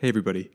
[0.00, 0.52] Hey, everybody.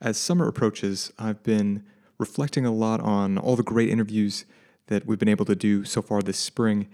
[0.00, 1.82] As summer approaches, I've been
[2.16, 4.44] reflecting a lot on all the great interviews
[4.86, 6.86] that we've been able to do so far this spring,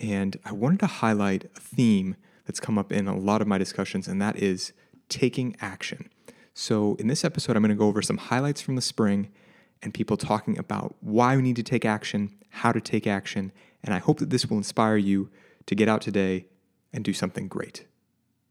[0.00, 2.14] and I wanted to highlight a theme
[2.46, 4.72] that's come up in a lot of my discussions, and that is
[5.08, 6.08] taking action.
[6.54, 9.28] So, in this episode, I'm going to go over some highlights from the spring
[9.82, 13.50] and people talking about why we need to take action, how to take action,
[13.82, 15.28] and I hope that this will inspire you
[15.66, 16.46] to get out today
[16.92, 17.84] and do something great.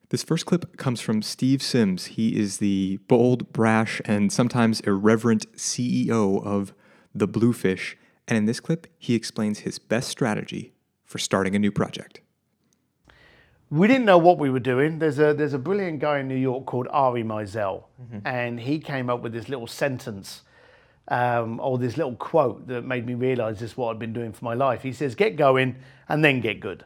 [0.09, 2.05] This first clip comes from Steve Sims.
[2.05, 6.73] He is the bold, brash, and sometimes irreverent CEO of
[7.13, 7.97] The Bluefish.
[8.25, 12.21] And in this clip, he explains his best strategy for starting a new project.
[13.69, 14.99] We didn't know what we were doing.
[14.99, 17.83] There's a there's a brilliant guy in New York called Ari Meisel,
[18.23, 20.43] and he came up with this little sentence
[21.09, 24.31] um, or this little quote that made me realize this is what I've been doing
[24.31, 24.83] for my life.
[24.83, 25.75] He says, "Get going
[26.07, 26.85] and then get good."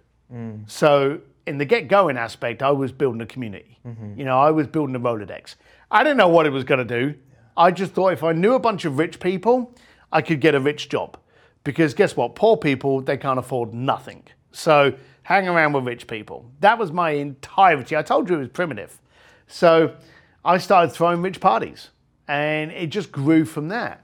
[0.66, 3.80] So in the get going aspect, I was building a community.
[4.18, 5.56] You know, I was building a Rolodex.
[5.90, 7.16] I didn't know what it was going to do.
[7.58, 9.76] I just thought if I knew a bunch of rich people,
[10.12, 11.18] I could get a rich job.
[11.64, 12.36] Because guess what?
[12.36, 14.24] Poor people, they can't afford nothing.
[14.52, 14.94] So
[15.24, 16.52] hang around with rich people.
[16.60, 17.96] That was my entirety.
[17.96, 19.00] I told you it was primitive.
[19.48, 19.96] So
[20.46, 21.90] I started throwing rich parties
[22.28, 24.00] and it just grew from there.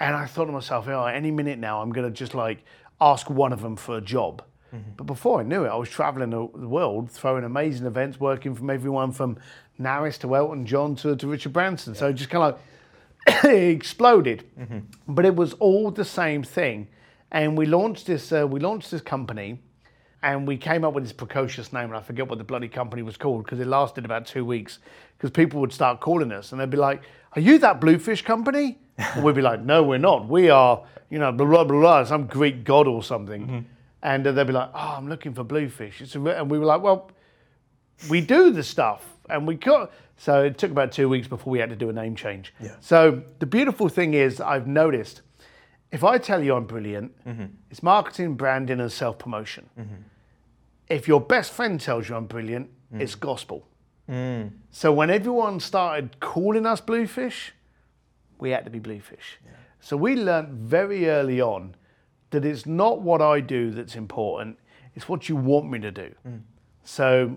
[0.00, 2.64] And I thought to myself, oh, any minute now, I'm going to just like
[3.00, 4.42] ask one of them for a job.
[4.74, 4.90] Mm-hmm.
[4.96, 8.54] But before I knew it, I was traveling the the world, throwing amazing events, working
[8.54, 9.38] from everyone from
[9.80, 11.94] Naris to Elton John to, to Richard Branson.
[11.94, 12.60] So it just kind of
[13.24, 14.44] like exploded.
[14.58, 15.14] Mm-hmm.
[15.14, 16.88] But it was all the same thing.
[17.30, 18.32] And we launched this.
[18.32, 19.60] Uh, we launched this company,
[20.22, 23.02] and we came up with this precocious name, and I forget what the bloody company
[23.02, 24.78] was called because it lasted about two weeks.
[25.16, 27.02] Because people would start calling us, and they'd be like,
[27.32, 30.28] "Are you that Bluefish company?" and we'd be like, "No, we're not.
[30.28, 33.73] We are, you know, blah blah blah, blah some Greek god or something." Mm-hmm.
[34.04, 36.82] And they'd be like, "Oh, I'm looking for Bluefish." It's a and we were like,
[36.82, 37.10] "Well,
[38.08, 41.58] we do the stuff and we got so it took about two weeks before we
[41.58, 42.52] had to do a name change.
[42.60, 42.76] Yeah.
[42.80, 45.22] so the beautiful thing is i've noticed
[45.92, 47.46] if i tell you i'm brilliant mm-hmm.
[47.70, 49.68] it's marketing branding and self-promotion.
[49.78, 49.94] Mm-hmm.
[50.88, 53.00] If your best friend tells you i'm brilliant mm.
[53.00, 53.66] it's gospel.
[54.08, 54.50] Mm.
[54.70, 57.52] So when everyone started calling us bluefish
[58.38, 59.38] we had to be bluefish.
[59.80, 61.74] So we learned very early on
[62.34, 64.58] that it's not what i do that's important
[64.94, 66.40] it's what you want me to do mm.
[66.84, 67.36] so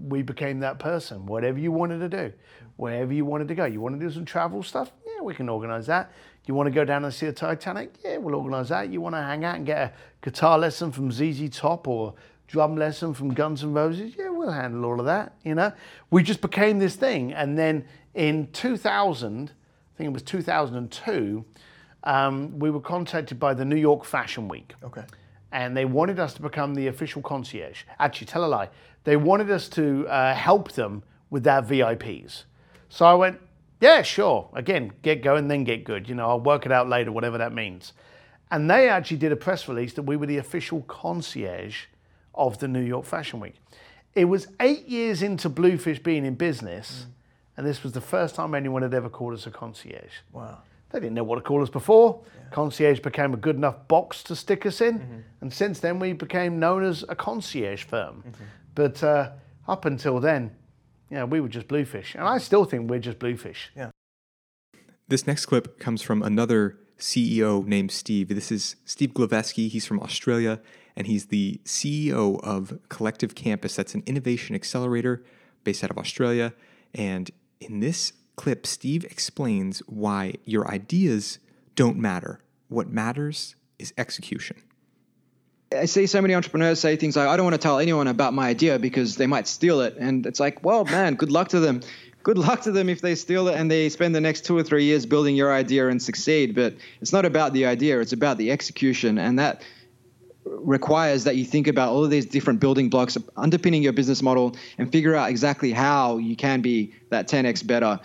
[0.00, 1.26] we became that person.
[1.26, 2.32] Whatever you wanted to do,
[2.76, 3.64] wherever you wanted to go.
[3.64, 4.92] You want to do some travel stuff?
[5.06, 6.12] Yeah, we can organise that.
[6.46, 7.94] You want to go down and see a Titanic?
[8.04, 8.90] Yeah, we'll organise that.
[8.90, 9.92] You want to hang out and get a
[10.22, 12.14] guitar lesson from ZZ Top or
[12.46, 14.14] drum lesson from Guns N' Roses?
[14.16, 15.34] Yeah, we'll handle all of that.
[15.44, 15.72] You know,
[16.10, 17.34] we just became this thing.
[17.34, 21.44] And then in 2000, I think it was 2002,
[22.04, 25.04] um, we were contacted by the New York Fashion Week Okay.
[25.52, 27.82] and they wanted us to become the official concierge.
[27.98, 28.68] Actually, tell a lie.
[29.04, 32.44] They wanted us to uh, help them with their VIPs.
[32.88, 33.40] So I went,
[33.80, 34.48] yeah, sure.
[34.54, 36.08] Again, get going, then get good.
[36.08, 37.92] You know, I'll work it out later, whatever that means.
[38.50, 41.84] And they actually did a press release that we were the official concierge
[42.34, 43.54] of the New York Fashion Week.
[44.14, 47.06] It was eight years into Bluefish being in business,
[47.56, 50.22] and this was the first time anyone had ever called us a concierge.
[50.32, 50.58] Wow.
[50.90, 52.22] They didn't know what to call us before.
[52.50, 55.24] Concierge became a good enough box to stick us in.
[55.40, 58.24] And since then, we became known as a concierge firm.
[58.74, 59.32] But uh,
[59.66, 60.56] up until then,
[61.10, 62.14] you know, we were just Bluefish.
[62.14, 63.70] And I still think we're just Bluefish.
[63.76, 63.90] Yeah.
[65.08, 68.28] This next clip comes from another CEO named Steve.
[68.28, 69.68] This is Steve Glaveski.
[69.68, 70.60] He's from Australia,
[70.96, 73.76] and he's the CEO of Collective Campus.
[73.76, 75.24] That's an innovation accelerator
[75.64, 76.52] based out of Australia.
[76.94, 81.38] And in this clip, Steve explains why your ideas
[81.74, 82.40] don't matter.
[82.68, 84.56] What matters is execution.
[85.76, 88.32] I see so many entrepreneurs say things like, I don't want to tell anyone about
[88.32, 89.96] my idea because they might steal it.
[89.98, 91.82] And it's like, well, man, good luck to them.
[92.22, 94.62] Good luck to them if they steal it and they spend the next two or
[94.62, 96.54] three years building your idea and succeed.
[96.54, 99.18] But it's not about the idea, it's about the execution.
[99.18, 99.62] And that
[100.44, 104.56] requires that you think about all of these different building blocks underpinning your business model
[104.78, 108.00] and figure out exactly how you can be that 10x better.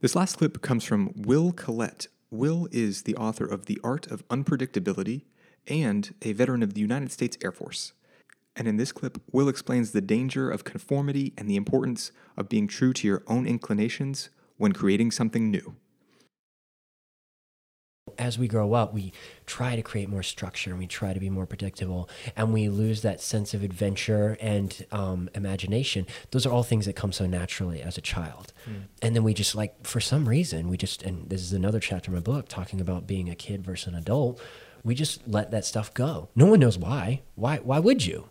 [0.00, 2.06] This last clip comes from Will Collette.
[2.30, 5.24] Will is the author of The Art of Unpredictability
[5.68, 7.92] and a veteran of the United States Air Force.
[8.56, 12.66] And in this clip, Will explains the danger of conformity and the importance of being
[12.66, 15.76] true to your own inclinations when creating something new.
[18.20, 19.12] As we grow up, we
[19.46, 23.02] try to create more structure and we try to be more predictable, and we lose
[23.02, 26.06] that sense of adventure and um, imagination.
[26.30, 28.52] Those are all things that come so naturally as a child.
[29.02, 32.10] And then we just like, for some reason, we just, and this is another chapter
[32.10, 34.40] in my book talking about being a kid versus an adult.
[34.84, 36.28] We just let that stuff go.
[36.36, 37.22] No one knows why.
[37.34, 37.56] Why?
[37.58, 38.28] Why would you?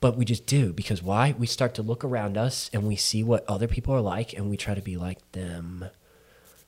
[0.00, 1.34] but we just do because why?
[1.38, 4.48] We start to look around us and we see what other people are like and
[4.48, 5.84] we try to be like them.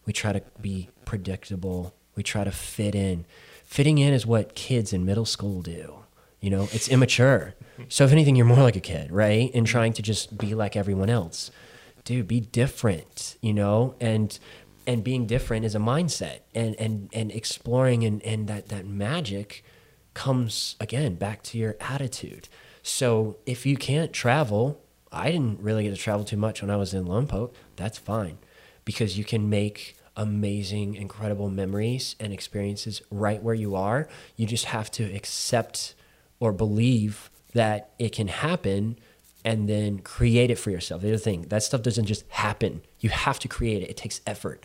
[0.04, 1.94] We try to be predictable.
[2.14, 3.24] We try to fit in.
[3.64, 5.96] Fitting in is what kids in middle school do.
[6.40, 7.54] You know, it's immature.
[7.88, 9.50] So if anything, you're more like a kid, right?
[9.54, 11.50] And trying to just be like everyone else.
[12.04, 13.94] Dude, be different, you know?
[14.00, 14.38] And
[14.86, 16.40] and being different is a mindset.
[16.54, 19.64] And and and exploring and, and that that magic
[20.14, 22.48] comes again back to your attitude.
[22.82, 24.82] So if you can't travel,
[25.12, 27.52] I didn't really get to travel too much when I was in Lompoc.
[27.76, 28.38] That's fine
[28.84, 34.08] because you can make amazing, incredible memories and experiences right where you are.
[34.36, 35.94] You just have to accept
[36.40, 38.98] or believe that it can happen
[39.44, 41.02] and then create it for yourself.
[41.02, 42.82] The other thing, that stuff doesn't just happen.
[43.00, 43.90] You have to create it.
[43.90, 44.64] It takes effort.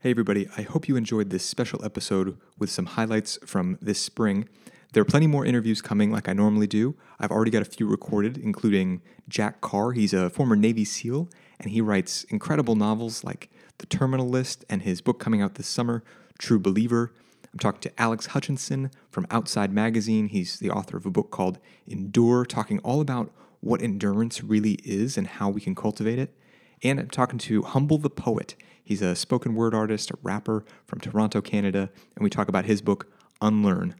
[0.00, 4.48] Hey, everybody, I hope you enjoyed this special episode with some highlights from this spring.
[4.96, 6.94] There are plenty more interviews coming, like I normally do.
[7.20, 9.92] I've already got a few recorded, including Jack Carr.
[9.92, 11.28] He's a former Navy SEAL,
[11.60, 15.66] and he writes incredible novels like The Terminal List and his book coming out this
[15.66, 16.02] summer,
[16.38, 17.12] True Believer.
[17.52, 20.28] I'm talking to Alex Hutchinson from Outside Magazine.
[20.28, 25.18] He's the author of a book called Endure, talking all about what endurance really is
[25.18, 26.34] and how we can cultivate it.
[26.82, 28.54] And I'm talking to Humble the Poet.
[28.82, 32.80] He's a spoken word artist, a rapper from Toronto, Canada, and we talk about his
[32.80, 33.12] book,
[33.42, 33.94] Unlearn.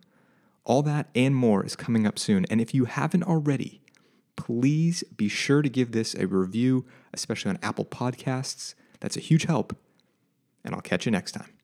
[0.66, 2.44] All that and more is coming up soon.
[2.50, 3.80] And if you haven't already,
[4.34, 6.84] please be sure to give this a review,
[7.14, 8.74] especially on Apple Podcasts.
[8.98, 9.76] That's a huge help.
[10.64, 11.55] And I'll catch you next time.